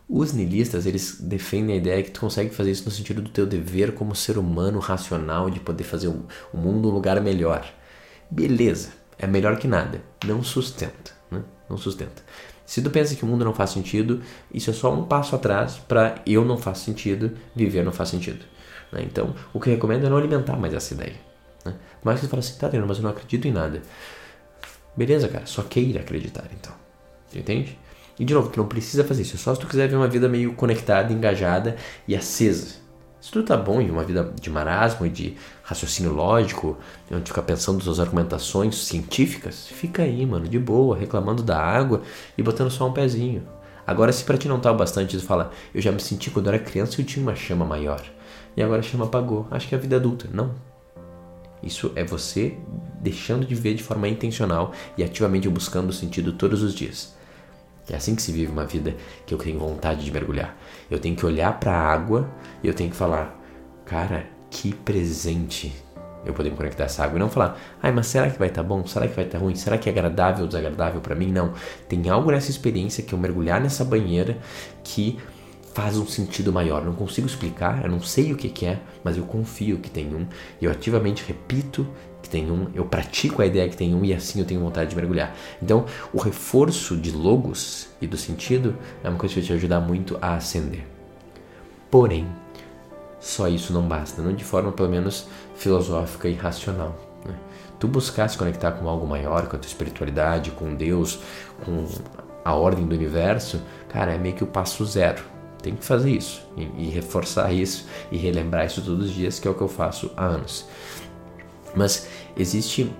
Os 0.08 0.32
nihilistas, 0.32 0.84
eles 0.84 1.18
defendem 1.20 1.76
a 1.76 1.78
ideia 1.78 2.02
que 2.02 2.10
tu 2.10 2.20
consegue 2.20 2.54
fazer 2.54 2.70
isso 2.70 2.84
no 2.84 2.90
sentido 2.90 3.22
do 3.22 3.30
teu 3.30 3.46
dever 3.46 3.94
como 3.94 4.14
ser 4.14 4.36
humano 4.36 4.78
racional 4.78 5.48
de 5.48 5.60
poder 5.60 5.84
fazer 5.84 6.08
o 6.08 6.26
mundo 6.52 6.90
um 6.90 6.92
lugar 6.92 7.20
melhor. 7.22 7.66
Beleza, 8.30 8.90
é 9.18 9.26
melhor 9.26 9.56
que 9.58 9.66
nada. 9.66 10.02
Não 10.26 10.42
sustenta, 10.42 11.12
né? 11.30 11.42
Não 11.70 11.78
sustenta. 11.78 12.22
Se 12.66 12.82
tu 12.82 12.90
pensa 12.90 13.14
que 13.14 13.24
o 13.24 13.26
mundo 13.26 13.44
não 13.44 13.54
faz 13.54 13.70
sentido, 13.70 14.22
isso 14.52 14.70
é 14.70 14.72
só 14.72 14.92
um 14.92 15.04
passo 15.04 15.34
atrás 15.34 15.76
para 15.76 16.20
eu 16.26 16.44
não 16.44 16.58
faz 16.58 16.78
sentido, 16.78 17.32
viver 17.54 17.82
não 17.82 17.92
faz 17.92 18.10
sentido. 18.10 18.44
Né? 18.92 19.02
Então, 19.02 19.34
o 19.52 19.60
que 19.60 19.70
eu 19.70 19.74
recomendo 19.74 20.06
é 20.06 20.10
não 20.10 20.16
alimentar 20.16 20.56
mais 20.56 20.74
essa 20.74 20.94
ideia. 20.94 21.16
Né? 21.64 21.74
Mas 22.02 22.20
você 22.20 22.28
fala 22.28 22.40
assim, 22.40 22.58
tá, 22.58 22.70
mas 22.86 22.98
eu 22.98 23.02
não 23.02 23.10
acredito 23.10 23.46
em 23.46 23.52
nada. 23.52 23.82
Beleza, 24.96 25.28
cara, 25.28 25.46
só 25.46 25.62
queira 25.62 26.00
acreditar 26.00 26.48
então. 26.52 26.72
Entende? 27.34 27.78
E 28.18 28.24
de 28.24 28.32
novo, 28.32 28.48
tu 28.48 28.58
não 28.58 28.66
precisa 28.66 29.04
fazer 29.04 29.22
isso, 29.22 29.36
é 29.36 29.38
só 29.38 29.54
se 29.54 29.60
tu 29.60 29.66
quiser 29.66 29.88
ver 29.88 29.96
uma 29.96 30.08
vida 30.08 30.28
meio 30.28 30.54
conectada, 30.54 31.12
engajada 31.12 31.76
e 32.06 32.14
acesa. 32.14 32.84
Se 33.20 33.30
tu 33.30 33.42
tá 33.42 33.56
bom 33.56 33.80
em 33.80 33.90
uma 33.90 34.04
vida 34.04 34.32
de 34.38 34.50
marasmo 34.50 35.06
e 35.06 35.08
de 35.08 35.34
raciocínio 35.62 36.12
lógico, 36.12 36.76
onde 37.10 37.30
fica 37.30 37.42
pensando 37.42 37.82
suas 37.82 37.98
argumentações 37.98 38.76
científicas, 38.76 39.66
fica 39.66 40.02
aí, 40.02 40.26
mano, 40.26 40.46
de 40.46 40.58
boa, 40.58 40.94
reclamando 40.94 41.42
da 41.42 41.58
água 41.58 42.02
e 42.36 42.42
botando 42.42 42.70
só 42.70 42.86
um 42.86 42.92
pezinho. 42.92 43.42
Agora, 43.86 44.12
se 44.12 44.24
pra 44.24 44.36
ti 44.36 44.46
não 44.46 44.60
tá 44.60 44.70
o 44.70 44.76
bastante, 44.76 45.16
tu 45.16 45.24
fala, 45.24 45.50
eu 45.74 45.80
já 45.80 45.90
me 45.90 46.00
senti 46.00 46.30
quando 46.30 46.48
era 46.48 46.58
criança 46.58 47.00
e 47.00 47.02
eu 47.02 47.06
tinha 47.06 47.22
uma 47.22 47.34
chama 47.34 47.64
maior. 47.64 48.02
E 48.56 48.62
agora 48.62 48.80
a 48.80 48.82
chama 48.82 49.06
apagou. 49.06 49.46
Acho 49.50 49.68
que 49.68 49.74
é 49.74 49.78
a 49.78 49.80
vida 49.80 49.96
adulta. 49.96 50.28
Não. 50.32 50.54
Isso 51.62 51.92
é 51.96 52.04
você 52.04 52.56
deixando 53.00 53.46
de 53.46 53.54
ver 53.54 53.74
de 53.74 53.82
forma 53.82 54.06
intencional 54.06 54.72
e 54.96 55.02
ativamente 55.04 55.48
buscando 55.48 55.88
o 55.88 55.92
sentido 55.94 56.32
todos 56.32 56.62
os 56.62 56.74
dias. 56.74 57.13
É 57.88 57.96
assim 57.96 58.14
que 58.14 58.22
se 58.22 58.32
vive 58.32 58.50
uma 58.50 58.64
vida 58.64 58.94
que 59.26 59.34
eu 59.34 59.38
tenho 59.38 59.58
vontade 59.58 60.04
de 60.04 60.10
mergulhar. 60.10 60.56
Eu 60.90 60.98
tenho 60.98 61.14
que 61.14 61.26
olhar 61.26 61.58
para 61.58 61.72
a 61.72 61.92
água 61.92 62.30
e 62.62 62.68
eu 62.68 62.74
tenho 62.74 62.90
que 62.90 62.96
falar, 62.96 63.38
cara, 63.84 64.26
que 64.50 64.72
presente 64.74 65.72
eu 66.24 66.32
poder 66.32 66.50
me 66.50 66.56
conectar 66.56 66.84
essa 66.84 67.04
água 67.04 67.16
e 67.16 67.20
não 67.20 67.28
falar, 67.28 67.58
ai, 67.82 67.92
mas 67.92 68.06
será 68.06 68.30
que 68.30 68.38
vai 68.38 68.48
estar 68.48 68.62
tá 68.62 68.68
bom? 68.68 68.86
Será 68.86 69.06
que 69.06 69.14
vai 69.14 69.26
estar 69.26 69.38
tá 69.38 69.44
ruim? 69.44 69.54
Será 69.54 69.76
que 69.76 69.88
é 69.88 69.92
agradável 69.92 70.42
ou 70.42 70.48
desagradável 70.48 71.00
para 71.00 71.14
mim? 71.14 71.30
Não. 71.30 71.52
Tem 71.88 72.08
algo 72.08 72.30
nessa 72.30 72.50
experiência 72.50 73.04
que 73.04 73.12
eu 73.12 73.18
mergulhar 73.18 73.60
nessa 73.60 73.84
banheira 73.84 74.38
que 74.82 75.18
faz 75.74 75.98
um 75.98 76.06
sentido 76.06 76.52
maior. 76.52 76.84
Não 76.84 76.94
consigo 76.94 77.26
explicar, 77.26 77.84
eu 77.84 77.90
não 77.90 78.00
sei 78.00 78.32
o 78.32 78.36
que, 78.36 78.48
que 78.48 78.64
é, 78.64 78.80
mas 79.02 79.18
eu 79.18 79.24
confio 79.24 79.78
que 79.78 79.90
tem 79.90 80.14
um. 80.14 80.26
Eu 80.62 80.70
ativamente 80.70 81.24
repito 81.26 81.86
que 82.22 82.30
tem 82.30 82.50
um, 82.50 82.68
eu 82.74 82.86
pratico 82.86 83.42
a 83.42 83.46
ideia 83.46 83.68
que 83.68 83.76
tem 83.76 83.94
um 83.94 84.02
e 84.04 84.14
assim 84.14 84.38
eu 84.38 84.46
tenho 84.46 84.60
vontade 84.60 84.90
de 84.90 84.96
mergulhar. 84.96 85.36
Então, 85.60 85.84
o 86.12 86.18
reforço 86.18 86.96
de 86.96 87.10
logos 87.10 87.88
e 88.00 88.06
do 88.06 88.16
sentido 88.16 88.76
é 89.02 89.08
uma 89.08 89.18
coisa 89.18 89.34
que 89.34 89.40
vai 89.40 89.46
te 89.48 89.52
ajudar 89.52 89.80
muito 89.80 90.16
a 90.22 90.36
ascender. 90.36 90.86
Porém, 91.90 92.26
só 93.20 93.48
isso 93.48 93.72
não 93.72 93.82
basta, 93.82 94.22
não 94.22 94.32
de 94.32 94.44
forma 94.44 94.70
pelo 94.70 94.88
menos 94.88 95.26
filosófica 95.56 96.28
e 96.28 96.34
racional. 96.34 96.96
Né? 97.26 97.34
Tu 97.80 97.88
buscar 97.88 98.28
se 98.28 98.38
conectar 98.38 98.72
com 98.72 98.88
algo 98.88 99.06
maior, 99.06 99.48
com 99.48 99.56
a 99.56 99.58
tua 99.58 99.68
espiritualidade, 99.68 100.52
com 100.52 100.74
Deus, 100.74 101.18
com 101.64 101.84
a 102.44 102.54
ordem 102.54 102.86
do 102.86 102.94
universo, 102.94 103.60
cara, 103.88 104.12
é 104.12 104.18
meio 104.18 104.34
que 104.36 104.44
o 104.44 104.46
passo 104.46 104.84
zero. 104.86 105.33
Tem 105.64 105.74
que 105.74 105.82
fazer 105.82 106.10
isso 106.10 106.46
e, 106.58 106.62
e 106.76 106.90
reforçar 106.90 107.50
isso 107.50 107.86
e 108.12 108.18
relembrar 108.18 108.66
isso 108.66 108.82
todos 108.82 109.06
os 109.06 109.14
dias, 109.14 109.40
que 109.40 109.48
é 109.48 109.50
o 109.50 109.54
que 109.54 109.62
eu 109.62 109.68
faço 109.68 110.12
há 110.14 110.26
anos. 110.26 110.66
Mas 111.74 112.06
existe 112.36 112.94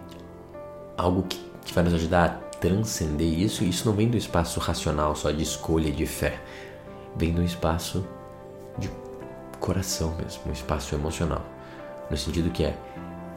algo 0.96 1.24
que, 1.24 1.38
que 1.62 1.74
vai 1.74 1.84
nos 1.84 1.92
ajudar 1.92 2.24
a 2.24 2.28
transcender 2.56 3.38
isso, 3.38 3.62
e 3.62 3.68
isso 3.68 3.86
não 3.86 3.94
vem 3.94 4.08
do 4.08 4.16
espaço 4.16 4.58
racional 4.60 5.14
só 5.14 5.30
de 5.30 5.42
escolha 5.42 5.88
e 5.88 5.92
de 5.92 6.06
fé. 6.06 6.40
Vem 7.14 7.34
do 7.34 7.42
espaço 7.42 8.02
de 8.78 8.88
coração 9.60 10.16
mesmo, 10.16 10.44
um 10.46 10.52
espaço 10.52 10.94
emocional. 10.94 11.44
No 12.10 12.16
sentido 12.16 12.48
que 12.48 12.64
é, 12.64 12.78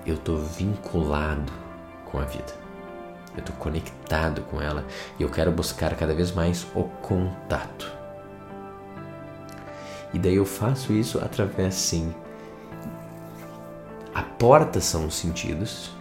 eu 0.05 0.15
estou 0.15 0.37
vinculado 0.37 1.51
com 2.05 2.17
a 2.17 2.23
vida. 2.23 2.53
Eu 3.35 3.41
estou 3.41 3.55
conectado 3.57 4.41
com 4.43 4.61
ela 4.61 4.85
e 5.19 5.23
eu 5.23 5.29
quero 5.29 5.51
buscar 5.51 5.93
cada 5.97 6.13
vez 6.13 6.31
mais 6.31 6.65
o 6.73 6.83
contato. 6.83 7.96
E 10.13 10.19
daí 10.19 10.35
eu 10.35 10.45
faço 10.45 10.93
isso 10.93 11.19
através, 11.19 11.75
sim. 11.75 12.13
A 14.13 14.23
porta 14.23 14.79
são 14.79 15.05
os 15.05 15.15
sentidos, 15.15 15.91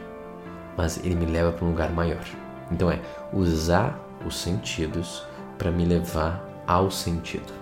mas 0.77 0.99
ele 0.99 1.15
me 1.15 1.27
leva 1.27 1.53
para 1.53 1.65
um 1.65 1.71
lugar 1.71 1.91
maior. 1.93 2.25
Então 2.71 2.91
é 2.91 3.01
usar 3.33 3.99
os 4.25 4.37
sentidos 4.37 5.23
para 5.59 5.71
me 5.71 5.85
levar 5.85 6.43
ao 6.67 6.91
sentido. 6.91 7.53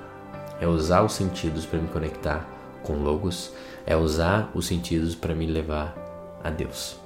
É 0.61 0.67
usar 0.67 1.03
os 1.03 1.13
sentidos 1.13 1.67
para 1.67 1.79
me 1.79 1.89
conectar 1.89 2.49
com 2.83 2.95
logos, 2.95 3.53
é 3.87 3.97
usar 3.97 4.51
os 4.55 4.67
sentidos 4.67 5.15
para 5.15 5.35
me 5.35 5.47
levar 5.47 5.95
a 6.43 6.51
Deus. 6.51 6.97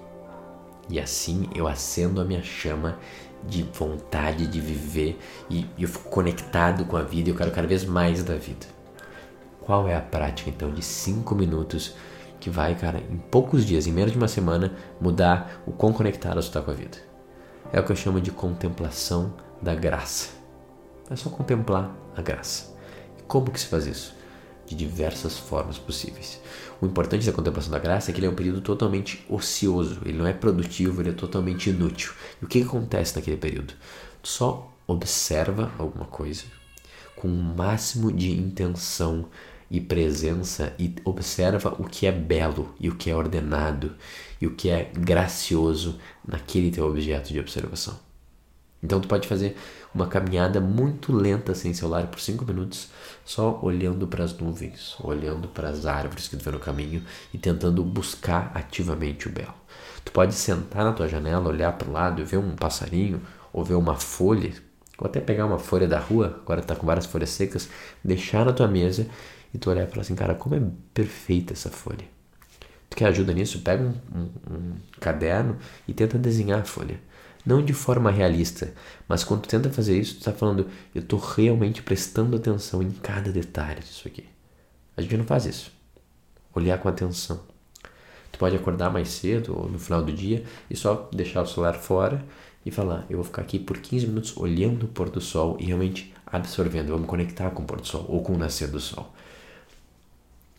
E 0.89 0.99
assim 0.99 1.49
eu 1.55 1.67
acendo 1.67 2.21
a 2.21 2.25
minha 2.25 2.43
chama 2.43 2.99
de 3.47 3.63
vontade 3.63 4.47
de 4.47 4.61
viver 4.61 5.19
e 5.49 5.67
eu 5.79 5.89
fico 5.89 6.11
conectado 6.11 6.85
com 6.85 6.97
a 6.97 7.03
vida 7.03 7.29
e 7.29 7.33
eu 7.33 7.37
quero 7.37 7.51
cada 7.51 7.69
vez 7.69 7.85
mais 7.85 8.23
da 8.23 8.35
vida. 8.35 8.78
Qual 9.69 9.87
é 9.87 9.95
a 9.95 10.01
prática 10.01 10.49
então 10.49 10.73
de 10.73 10.83
cinco 10.83 11.35
minutos 11.35 11.95
que 12.41 12.49
vai, 12.49 12.75
cara, 12.75 13.01
em 13.01 13.19
poucos 13.19 13.67
dias, 13.67 13.87
em 13.87 13.93
menos 13.93 14.13
de 14.13 14.17
uma 14.17 14.27
semana, 14.27 14.75
mudar 14.99 15.61
o 15.67 15.73
quão 15.73 15.93
conectado 15.93 16.41
você 16.41 16.49
está 16.49 16.63
com 16.63 16.71
a 16.71 16.75
vida? 16.75 16.97
É 17.71 17.79
o 17.79 17.85
que 17.85 17.93
eu 17.93 17.97
chamo 17.97 18.19
de 18.19 18.31
contemplação 18.31 19.35
da 19.61 19.75
graça. 19.75 20.31
É 21.11 21.17
só 21.17 21.29
contemplar 21.29 21.95
a 22.17 22.23
graça. 22.23 22.75
E 23.19 23.23
como 23.25 23.51
que 23.51 23.61
se 23.61 23.67
faz 23.67 23.87
isso? 23.87 24.15
De 24.65 24.75
diversas 24.75 25.37
formas 25.37 25.77
possíveis. 25.77 26.41
O 26.81 26.87
importante 26.87 27.27
da 27.27 27.33
contemplação 27.33 27.71
da 27.71 27.79
graça 27.79 28.11
é 28.11 28.15
que 28.15 28.21
ele 28.21 28.27
é 28.27 28.31
um 28.31 28.35
período 28.35 28.63
totalmente 28.63 29.23
ocioso, 29.29 30.01
ele 30.07 30.17
não 30.17 30.27
é 30.27 30.33
produtivo, 30.33 31.03
ele 31.03 31.11
é 31.11 31.13
totalmente 31.13 31.69
inútil. 31.69 32.15
E 32.41 32.45
o 32.47 32.49
que, 32.49 32.63
que 32.63 32.67
acontece 32.67 33.17
naquele 33.17 33.37
período? 33.37 33.75
Tu 34.23 34.29
só 34.31 34.73
observa 34.87 35.71
alguma 35.77 36.07
coisa 36.07 36.45
com 37.15 37.29
o 37.29 37.31
máximo 37.31 38.13
de 38.13 38.31
intenção 38.31 39.27
e 39.71 39.81
presença 39.81 40.75
e 40.79 40.95
observa 41.05 41.75
o 41.79 41.85
que 41.85 42.07
é 42.07 42.13
belo 42.13 42.75
e 42.81 42.89
o 42.89 42.95
que 42.95 43.11
é 43.11 43.17
ordenado 43.17 43.95
e 44.41 44.47
o 44.47 44.55
que 44.55 44.71
é 44.71 44.91
gracioso 44.95 45.99
naquele 46.27 46.71
teu 46.71 46.87
objeto 46.87 47.33
de 47.33 47.41
observação. 47.41 47.99
Então 48.83 49.01
tu 49.01 49.09
pode 49.09 49.27
fazer 49.27 49.57
uma 49.95 50.07
caminhada 50.07 50.61
muito 50.61 51.13
lenta 51.13 51.55
sem 51.55 51.75
celular 51.75 52.07
por 52.07 52.21
5 52.21 52.45
minutos, 52.45 52.89
só 53.25 53.59
olhando 53.63 54.07
para 54.07 54.23
as 54.23 54.37
nuvens, 54.37 54.95
olhando 55.01 55.49
para 55.49 55.69
as 55.69 55.87
árvores 55.87 56.29
que 56.29 56.37
tu 56.37 56.45
vê 56.45 56.51
no 56.51 56.61
caminho 56.61 57.03
e 57.35 57.39
tentando 57.39 57.83
buscar 57.83 58.53
ativamente 58.55 59.27
o 59.27 59.33
belo. 59.33 59.55
Tu 60.05 60.13
pode 60.13 60.35
sentar 60.35 60.85
na 60.85 60.93
tua 60.93 61.09
janela, 61.09 61.49
olhar 61.49 61.73
para 61.73 61.89
o 61.89 61.93
lado 61.93 62.23
e 62.23 62.25
ver 62.25 62.37
um 62.37 62.55
passarinho 62.55 63.21
ou 63.53 63.65
ver 63.65 63.75
uma 63.75 63.97
folha, 63.97 64.53
ou 64.97 65.07
até 65.07 65.21
pegar 65.21 65.47
uma 65.47 65.59
folha 65.59 65.89
da 65.89 65.99
rua, 65.99 66.41
agora 66.43 66.61
está 66.61 66.77
com 66.77 66.87
várias 66.87 67.07
folhas 67.07 67.31
secas, 67.31 67.69
deixar 68.05 68.45
na 68.45 68.53
tua 68.53 68.69
mesa 68.69 69.09
e 69.53 69.59
tu 69.59 69.71
olhar 69.71 69.85
e 69.85 69.87
falar 69.87 70.03
assim, 70.03 70.15
cara, 70.15 70.35
como 70.35 70.55
é 70.55 70.63
perfeita 70.93 71.53
essa 71.53 71.71
folha. 71.71 72.05
Tu 72.91 72.97
quer 72.97 73.07
ajuda 73.07 73.33
nisso? 73.33 73.61
Pega 73.61 73.85
um, 73.85 73.95
um, 74.19 74.55
um 74.55 74.77
caderno 75.01 75.59
e 75.87 75.93
tenta 75.93 76.19
desenhar 76.19 76.61
a 76.61 76.65
folha. 76.65 77.01
Não 77.45 77.65
de 77.65 77.73
forma 77.73 78.11
realista, 78.11 78.75
mas 79.09 79.25
quando 79.25 79.43
tu 79.43 79.49
tenta 79.49 79.71
fazer 79.71 79.99
isso, 79.99 80.15
tu 80.15 80.19
está 80.19 80.33
falando, 80.33 80.69
eu 80.95 81.01
estou 81.01 81.19
realmente 81.19 81.83
prestando 81.83 82.37
atenção 82.37 82.83
em 82.83 82.91
cada 82.91 83.33
detalhe 83.33 83.81
disso 83.81 84.07
aqui. 84.07 84.25
A 84.97 85.01
gente 85.01 85.17
não 85.17 85.25
faz 85.25 85.47
isso. 85.47 85.73
Olhar 86.55 86.79
com 86.79 86.89
atenção. 86.89 87.41
Tu 88.33 88.39
pode 88.39 88.57
acordar 88.57 88.91
mais 88.91 89.09
cedo 89.09 89.57
ou 89.57 89.69
no 89.69 89.79
final 89.79 90.03
do 90.03 90.13
dia 90.13 90.45
e 90.69 90.77
só 90.77 91.09
deixar 91.13 91.43
o 91.43 91.47
celular 91.47 91.75
fora 91.75 92.23
e 92.67 92.71
falar, 92.71 93.07
eu 93.09 93.17
vou 93.17 93.25
ficar 93.25 93.43
aqui 93.43 93.59
por 93.59 93.79
15 93.79 94.07
minutos 94.07 94.37
olhando 94.37 94.85
o 94.85 94.89
pôr 94.89 95.09
do 95.09 95.21
sol 95.21 95.57
e 95.59 95.67
realmente 95.67 96.13
absorvendo, 96.27 96.89
vou 96.89 96.99
me 96.99 97.07
conectar 97.07 97.51
com 97.51 97.63
o 97.63 97.67
pôr 97.67 97.81
do 97.81 97.87
sol 97.87 98.05
ou 98.09 98.23
com 98.23 98.35
o 98.35 98.39
nascer 98.39 98.69
do 98.69 98.81
sol. 98.81 99.15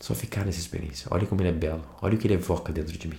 Só 0.00 0.14
ficar 0.14 0.44
nessa 0.44 0.58
experiência. 0.58 1.06
Olha 1.10 1.26
como 1.26 1.42
ele 1.42 1.50
é 1.50 1.52
belo. 1.52 1.84
Olha 2.00 2.14
o 2.14 2.18
que 2.18 2.26
ele 2.26 2.34
evoca 2.34 2.72
dentro 2.72 2.96
de 2.96 3.06
mim. 3.06 3.18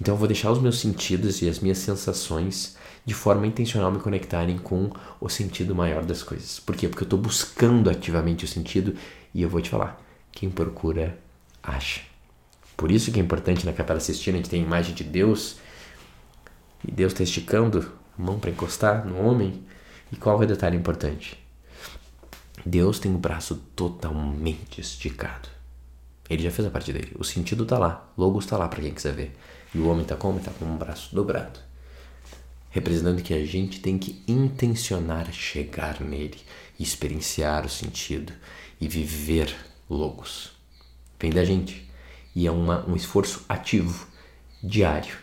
Então 0.00 0.14
eu 0.14 0.18
vou 0.18 0.26
deixar 0.26 0.50
os 0.50 0.60
meus 0.60 0.80
sentidos 0.80 1.40
e 1.40 1.48
as 1.48 1.60
minhas 1.60 1.78
sensações 1.78 2.76
de 3.06 3.14
forma 3.14 3.46
intencional 3.46 3.92
me 3.92 4.00
conectarem 4.00 4.58
com 4.58 4.90
o 5.20 5.28
sentido 5.28 5.74
maior 5.74 6.04
das 6.04 6.22
coisas. 6.22 6.58
Por 6.58 6.74
quê? 6.74 6.88
Porque 6.88 7.04
eu 7.04 7.06
estou 7.06 7.18
buscando 7.18 7.88
ativamente 7.88 8.44
o 8.44 8.48
sentido 8.48 8.96
e 9.32 9.40
eu 9.40 9.48
vou 9.48 9.60
te 9.60 9.70
falar. 9.70 10.02
Quem 10.32 10.50
procura, 10.50 11.16
acha. 11.62 12.00
Por 12.76 12.90
isso 12.90 13.12
que 13.12 13.20
é 13.20 13.22
importante 13.22 13.64
na 13.64 13.72
Capela 13.72 14.00
Sistina 14.00 14.36
a 14.36 14.40
gente 14.40 14.50
tem 14.50 14.62
a 14.62 14.66
imagem 14.66 14.94
de 14.94 15.04
Deus 15.04 15.58
e 16.86 16.90
Deus 16.90 17.12
está 17.12 17.22
esticando 17.22 17.92
a 18.18 18.22
mão 18.22 18.40
para 18.40 18.50
encostar 18.50 19.06
no 19.06 19.20
homem. 19.20 19.62
E 20.10 20.16
qual 20.16 20.40
é 20.42 20.44
o 20.44 20.48
detalhe 20.48 20.76
importante? 20.76 21.38
Deus 22.66 22.98
tem 22.98 23.14
o 23.14 23.18
braço 23.18 23.56
totalmente 23.76 24.80
esticado. 24.80 25.54
Ele 26.28 26.42
já 26.42 26.50
fez 26.50 26.66
a 26.66 26.70
parte 26.70 26.92
dele. 26.92 27.12
O 27.18 27.24
sentido 27.24 27.64
está 27.64 27.78
lá. 27.78 28.10
Logos 28.16 28.44
está 28.44 28.56
lá 28.56 28.68
para 28.68 28.80
quem 28.80 28.92
quiser 28.92 29.14
ver. 29.14 29.36
E 29.74 29.78
o 29.78 29.88
homem 29.88 30.02
está 30.02 30.16
como? 30.16 30.38
Está 30.38 30.50
com 30.52 30.64
um 30.64 30.76
braço 30.76 31.14
dobrado. 31.14 31.60
Representando 32.70 33.22
que 33.22 33.34
a 33.34 33.44
gente 33.44 33.80
tem 33.80 33.98
que 33.98 34.22
intencionar 34.26 35.32
chegar 35.32 36.00
nele, 36.00 36.38
experienciar 36.78 37.64
o 37.64 37.68
sentido 37.68 38.32
e 38.80 38.88
viver 38.88 39.54
logos. 39.88 40.52
Vem 41.20 41.30
da 41.30 41.44
gente. 41.44 41.88
E 42.34 42.46
é 42.46 42.50
uma, 42.50 42.84
um 42.88 42.96
esforço 42.96 43.44
ativo, 43.48 44.06
diário, 44.62 45.16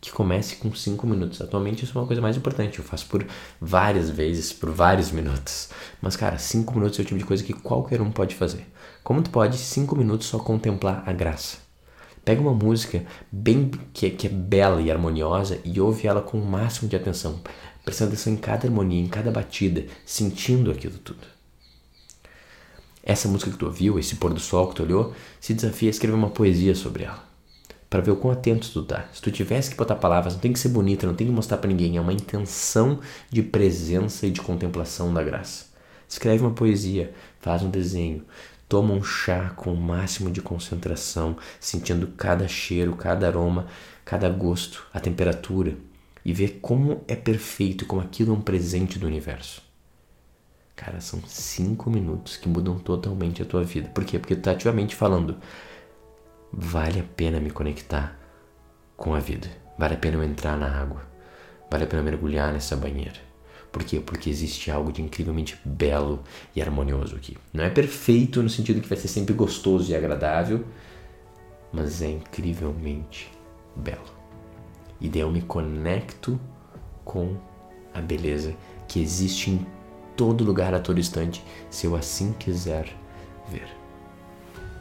que 0.00 0.10
comece 0.10 0.56
com 0.56 0.74
5 0.74 1.06
minutos. 1.06 1.40
Atualmente 1.40 1.84
isso 1.84 1.96
é 1.96 2.00
uma 2.00 2.06
coisa 2.06 2.20
mais 2.20 2.36
importante. 2.36 2.78
Eu 2.78 2.84
faço 2.84 3.06
por 3.06 3.26
várias 3.60 4.10
vezes, 4.10 4.52
por 4.52 4.70
vários 4.70 5.10
minutos. 5.10 5.70
Mas, 6.02 6.16
cara, 6.16 6.38
5 6.38 6.74
minutos 6.74 6.98
é 6.98 7.02
o 7.02 7.04
tipo 7.04 7.18
de 7.18 7.24
coisa 7.24 7.42
que 7.42 7.52
qualquer 7.52 8.02
um 8.02 8.10
pode 8.10 8.34
fazer. 8.34 8.66
Como 9.02 9.22
tu 9.22 9.30
pode, 9.30 9.56
5 9.56 9.96
minutos, 9.96 10.26
só 10.26 10.38
contemplar 10.38 11.02
a 11.06 11.12
graça? 11.12 11.58
Pega 12.24 12.40
uma 12.40 12.52
música 12.52 13.04
bem 13.32 13.70
que, 13.94 14.10
que 14.10 14.26
é 14.26 14.30
bela 14.30 14.80
e 14.82 14.90
harmoniosa 14.90 15.58
e 15.64 15.80
ouve 15.80 16.06
ela 16.06 16.20
com 16.20 16.38
o 16.38 16.44
máximo 16.44 16.88
de 16.88 16.94
atenção, 16.94 17.40
prestando 17.84 18.12
atenção 18.12 18.32
em 18.32 18.36
cada 18.36 18.66
harmonia, 18.66 19.02
em 19.02 19.08
cada 19.08 19.30
batida, 19.30 19.86
sentindo 20.04 20.70
aquilo 20.70 20.98
tudo. 20.98 21.26
Essa 23.02 23.26
música 23.26 23.50
que 23.50 23.56
tu 23.56 23.64
ouviu, 23.66 23.98
esse 23.98 24.16
pôr 24.16 24.34
do 24.34 24.40
sol 24.40 24.68
que 24.68 24.74
tu 24.74 24.82
olhou, 24.82 25.14
se 25.40 25.54
desafia 25.54 25.88
a 25.88 25.90
escrever 25.90 26.14
uma 26.14 26.28
poesia 26.28 26.74
sobre 26.74 27.04
ela. 27.04 27.24
Para 27.88 28.02
ver 28.02 28.10
o 28.10 28.16
quão 28.16 28.32
atento 28.32 28.70
tu 28.70 28.84
tá. 28.84 29.08
Se 29.12 29.22
tu 29.22 29.32
tivesse 29.32 29.70
que 29.70 29.76
botar 29.76 29.96
palavras, 29.96 30.34
não 30.34 30.40
tem 30.40 30.52
que 30.52 30.58
ser 30.58 30.68
bonita, 30.68 31.06
não 31.06 31.14
tem 31.14 31.26
que 31.26 31.32
mostrar 31.32 31.56
para 31.56 31.68
ninguém, 31.68 31.96
é 31.96 32.00
uma 32.00 32.12
intenção 32.12 33.00
de 33.30 33.42
presença 33.42 34.26
e 34.26 34.30
de 34.30 34.42
contemplação 34.42 35.12
da 35.12 35.22
graça. 35.22 35.70
Escreve 36.08 36.42
uma 36.42 36.52
poesia, 36.52 37.12
faz 37.40 37.62
um 37.62 37.70
desenho, 37.70 38.24
Toma 38.70 38.94
um 38.94 39.02
chá 39.02 39.50
com 39.56 39.74
o 39.74 39.76
máximo 39.76 40.30
de 40.30 40.40
concentração, 40.40 41.36
sentindo 41.58 42.06
cada 42.16 42.46
cheiro, 42.46 42.94
cada 42.94 43.26
aroma, 43.26 43.66
cada 44.04 44.28
gosto, 44.28 44.86
a 44.94 45.00
temperatura 45.00 45.76
e 46.24 46.32
vê 46.32 46.46
como 46.46 47.02
é 47.08 47.16
perfeito, 47.16 47.84
como 47.84 48.00
aquilo 48.00 48.32
é 48.32 48.36
um 48.36 48.40
presente 48.40 48.96
do 48.96 49.08
universo. 49.08 49.60
Cara, 50.76 51.00
são 51.00 51.20
cinco 51.26 51.90
minutos 51.90 52.36
que 52.36 52.48
mudam 52.48 52.78
totalmente 52.78 53.42
a 53.42 53.44
tua 53.44 53.64
vida. 53.64 53.88
Por 53.88 54.04
quê? 54.04 54.20
Porque 54.20 54.36
tu 54.36 54.42
tá 54.42 54.52
ativamente 54.52 54.94
falando: 54.94 55.36
vale 56.52 57.00
a 57.00 57.04
pena 57.16 57.40
me 57.40 57.50
conectar 57.50 58.16
com 58.96 59.16
a 59.16 59.18
vida, 59.18 59.48
vale 59.76 59.94
a 59.94 59.98
pena 59.98 60.16
eu 60.16 60.22
entrar 60.22 60.56
na 60.56 60.80
água, 60.80 61.02
vale 61.68 61.82
a 61.82 61.86
pena 61.88 62.04
mergulhar 62.04 62.52
nessa 62.52 62.76
banheira 62.76 63.29
por 63.70 63.84
quê? 63.84 64.00
Porque 64.00 64.28
existe 64.28 64.70
algo 64.70 64.92
de 64.92 65.00
incrivelmente 65.00 65.58
belo 65.64 66.20
e 66.54 66.60
harmonioso 66.60 67.14
aqui. 67.16 67.36
Não 67.52 67.64
é 67.64 67.70
perfeito 67.70 68.42
no 68.42 68.50
sentido 68.50 68.80
que 68.80 68.88
vai 68.88 68.98
ser 68.98 69.08
sempre 69.08 69.32
gostoso 69.32 69.90
e 69.90 69.94
agradável, 69.94 70.64
mas 71.72 72.02
é 72.02 72.10
incrivelmente 72.10 73.30
belo. 73.76 74.20
E 75.00 75.08
daí 75.08 75.22
eu 75.22 75.30
me 75.30 75.40
conecto 75.40 76.38
com 77.04 77.36
a 77.94 78.00
beleza 78.00 78.54
que 78.88 79.00
existe 79.00 79.50
em 79.50 79.66
todo 80.16 80.44
lugar 80.44 80.74
a 80.74 80.80
todo 80.80 81.00
instante, 81.00 81.42
se 81.70 81.86
eu 81.86 81.94
assim 81.94 82.32
quiser 82.32 82.88
ver. 83.50 83.68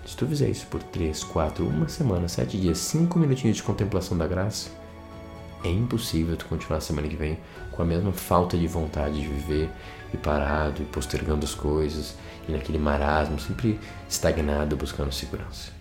Se 0.06 0.18
tu 0.18 0.26
fizer 0.26 0.50
isso 0.50 0.66
por 0.68 0.82
3, 0.82 1.24
4, 1.24 1.66
uma 1.66 1.88
semana, 1.88 2.28
7 2.28 2.60
dias, 2.60 2.80
5 2.80 3.20
minutinhos 3.20 3.58
de 3.58 3.64
contemplação 3.64 4.18
da 4.18 4.28
graça, 4.28 4.72
É 5.64 5.70
impossível 5.70 6.38
tu 6.38 6.46
continuar 6.46 6.80
semana 6.80 7.08
que 7.08 7.16
vem 7.16 7.38
com 7.72 7.82
a 7.82 7.86
mesma 7.86 8.14
falta 8.14 8.58
de 8.58 8.66
vontade 8.66 9.22
de 9.22 9.28
viver 9.28 9.70
e 10.14 10.18
parado 10.18 10.82
e 10.82 10.86
postergando 10.86 11.46
as 11.46 11.54
coisas 11.54 12.16
e 12.48 12.52
naquele 12.52 12.78
marasmo, 12.78 13.40
sempre 13.40 13.80
estagnado 14.08 14.76
buscando 14.76 15.12
segurança. 15.12 15.72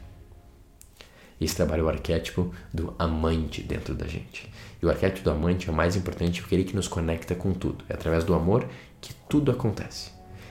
Esse 1.41 1.55
trabalho 1.55 1.83
é 1.83 1.85
o 1.85 1.89
arquétipo 1.89 2.53
do 2.75 2.93
amante 2.99 3.63
dentro 3.63 3.95
da 3.95 4.07
gente. 4.07 4.53
E 4.83 4.87
o 4.87 4.91
arquétipo 4.91 5.23
do 5.23 5.31
amante 5.31 5.69
é 5.69 5.73
o 5.73 5.75
mais 5.75 5.95
importante 5.95 6.41
porque 6.41 6.57
é 6.57 6.59
ele 6.59 6.69
que 6.69 6.75
nos 6.75 6.89
conecta 6.89 7.35
com 7.37 7.53
tudo. 7.53 7.85
É 7.89 7.95
através 7.95 8.25
do 8.25 8.35
amor 8.35 8.67
que 9.01 9.15
tudo 9.29 9.53
acontece. 9.53 10.11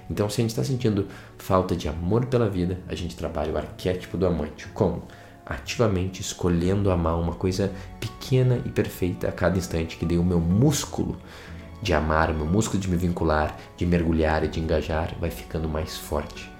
Então, 0.10 0.29
se 0.29 0.39
a 0.39 0.43
gente 0.43 0.51
está 0.51 0.63
sentindo 0.63 1.07
falta 1.38 1.75
de 1.75 1.89
amor 1.89 2.27
pela 2.27 2.50
vida, 2.50 2.79
a 2.88 2.96
gente 2.96 3.17
trabalha 3.17 3.51
o 3.51 3.57
arquétipo 3.57 4.17
do 4.17 4.25
amante. 4.25 4.67
Como? 4.69 5.03
Ativamente 5.50 6.22
escolhendo 6.22 6.92
amar 6.92 7.18
uma 7.18 7.34
coisa 7.34 7.72
pequena 8.00 8.62
e 8.66 8.70
perfeita 8.70 9.30
a 9.30 9.32
cada 9.32 9.58
instante, 9.58 9.96
que 9.96 10.06
dê 10.06 10.18
o 10.18 10.24
meu 10.24 10.42
músculo 10.42 11.18
de 11.82 11.94
amar, 11.94 12.30
o 12.32 12.34
meu 12.34 12.46
músculo 12.46 12.80
de 12.80 12.89
me 12.89 12.98
vincular, 12.98 13.58
de 13.77 13.86
mergulhar 13.86 14.44
e 14.44 14.48
de 14.48 14.60
engajar 14.60 15.16
vai 15.20 15.32
ficando 15.32 15.70
mais 15.70 15.96
forte. 15.96 16.51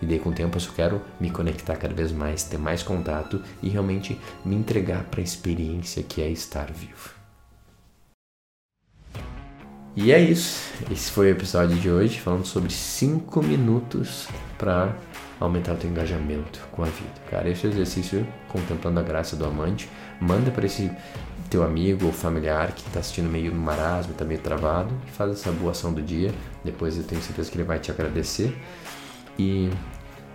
E 0.00 0.06
daí 0.06 0.18
com 0.18 0.28
o 0.28 0.32
tempo 0.32 0.56
eu 0.56 0.60
só 0.60 0.70
quero 0.72 1.00
me 1.18 1.30
conectar 1.30 1.76
cada 1.76 1.94
vez 1.94 2.12
mais, 2.12 2.44
ter 2.44 2.58
mais 2.58 2.82
contato 2.82 3.42
e 3.62 3.68
realmente 3.68 4.20
me 4.44 4.54
entregar 4.54 5.04
para 5.04 5.20
a 5.20 5.24
experiência 5.24 6.02
que 6.02 6.22
é 6.22 6.28
estar 6.28 6.70
vivo. 6.70 7.16
E 9.96 10.12
é 10.12 10.20
isso. 10.20 10.60
Esse 10.90 11.10
foi 11.10 11.28
o 11.28 11.30
episódio 11.30 11.74
de 11.78 11.90
hoje, 11.90 12.20
falando 12.20 12.44
sobre 12.44 12.70
5 12.70 13.42
minutos 13.42 14.28
para 14.58 14.94
aumentar 15.38 15.72
o 15.72 15.76
teu 15.76 15.90
engajamento 15.90 16.60
com 16.72 16.82
a 16.82 16.86
vida. 16.86 17.14
Cara, 17.30 17.48
esse 17.48 17.66
exercício, 17.66 18.26
contemplando 18.48 19.00
a 19.00 19.02
graça 19.02 19.36
do 19.36 19.44
amante, 19.44 19.88
manda 20.20 20.50
para 20.50 20.66
esse 20.66 20.90
teu 21.50 21.62
amigo 21.62 22.06
ou 22.06 22.12
familiar 22.12 22.72
que 22.72 22.86
está 22.86 23.00
assistindo 23.00 23.30
meio 23.30 23.52
no 23.52 23.60
marasmo, 23.60 24.12
está 24.12 24.24
meio 24.24 24.40
travado, 24.40 24.92
faz 25.12 25.32
essa 25.32 25.52
boa 25.52 25.72
ação 25.72 25.92
do 25.92 26.02
dia. 26.02 26.32
Depois 26.64 26.96
eu 26.96 27.04
tenho 27.04 27.20
certeza 27.20 27.50
que 27.50 27.56
ele 27.56 27.64
vai 27.64 27.78
te 27.78 27.90
agradecer. 27.90 28.56
E 29.38 29.70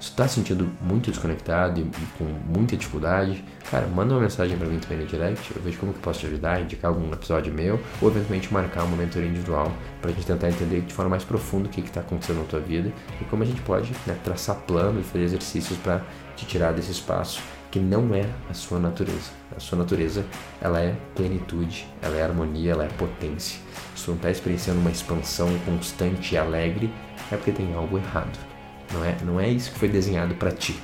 se 0.01 0.09
tu 0.09 0.15
tá 0.15 0.27
sentindo 0.27 0.67
muito 0.81 1.11
desconectado 1.11 1.79
e, 1.79 1.83
e, 1.83 2.05
com 2.17 2.23
muita 2.23 2.75
dificuldade, 2.75 3.45
cara, 3.69 3.85
manda 3.85 4.15
uma 4.15 4.21
mensagem 4.21 4.57
para 4.57 4.67
mim 4.67 4.79
também 4.79 4.97
no 4.97 5.05
direct, 5.05 5.55
eu 5.55 5.61
vejo 5.61 5.77
como 5.77 5.93
que 5.93 5.99
posso 5.99 6.21
te 6.21 6.25
ajudar, 6.25 6.59
indicar 6.59 6.89
algum 6.89 7.13
episódio 7.13 7.53
meu, 7.53 7.79
ou 8.01 8.09
eventualmente 8.09 8.51
marcar 8.51 8.83
uma 8.83 8.97
mentoria 8.97 9.29
individual 9.29 9.71
para 10.01 10.09
a 10.09 10.13
gente 10.13 10.25
tentar 10.25 10.49
entender 10.49 10.81
de 10.81 10.91
forma 10.91 11.11
mais 11.11 11.23
profunda 11.23 11.67
o 11.67 11.71
que 11.71 11.81
está 11.81 11.99
acontecendo 12.01 12.39
na 12.39 12.45
tua 12.45 12.59
vida 12.59 12.91
e 13.21 13.25
como 13.25 13.43
a 13.43 13.45
gente 13.45 13.61
pode 13.61 13.91
né, 14.07 14.17
traçar 14.23 14.55
plano 14.61 14.99
e 14.99 15.03
fazer 15.03 15.23
exercícios 15.23 15.77
para 15.77 16.01
te 16.35 16.47
tirar 16.47 16.73
desse 16.73 16.91
espaço 16.91 17.39
que 17.69 17.79
não 17.79 18.13
é 18.15 18.25
a 18.49 18.53
sua 18.55 18.79
natureza. 18.79 19.31
A 19.55 19.59
sua 19.59 19.77
natureza, 19.77 20.25
ela 20.59 20.81
é 20.81 20.95
plenitude, 21.15 21.87
ela 22.01 22.17
é 22.17 22.23
harmonia, 22.23 22.71
ela 22.71 22.85
é 22.85 22.89
potência. 22.89 23.59
Se 23.95 24.05
tu 24.05 24.11
não 24.11 24.17
está 24.17 24.31
experienciando 24.31 24.79
uma 24.81 24.91
expansão 24.91 25.47
constante 25.59 26.33
e 26.33 26.37
alegre, 26.37 26.91
é 27.31 27.37
porque 27.37 27.51
tem 27.51 27.73
algo 27.73 27.97
errado. 27.97 28.50
Não 28.93 29.05
é, 29.05 29.17
não 29.23 29.39
é 29.39 29.47
isso 29.47 29.71
que 29.71 29.79
foi 29.79 29.87
desenhado 29.87 30.35
para 30.35 30.51
ti. 30.51 30.79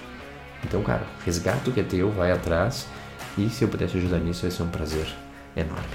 Então, 0.63 0.81
cara, 0.81 1.05
resgata 1.25 1.69
o 1.69 1.73
que 1.73 1.79
é 1.79 1.83
teu, 1.83 2.11
vai 2.11 2.31
atrás. 2.31 2.87
E 3.37 3.49
se 3.49 3.63
eu 3.63 3.67
puder 3.67 3.87
te 3.87 3.97
ajudar 3.97 4.19
nisso, 4.19 4.41
vai 4.41 4.51
ser 4.51 4.63
um 4.63 4.69
prazer 4.69 5.07
enorme. 5.55 5.85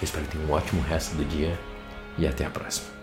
Eu 0.00 0.04
espero 0.04 0.24
que 0.24 0.36
tenha 0.36 0.48
um 0.48 0.52
ótimo 0.52 0.82
resto 0.82 1.16
do 1.16 1.24
dia 1.24 1.58
e 2.16 2.26
até 2.26 2.44
a 2.44 2.50
próxima. 2.50 2.97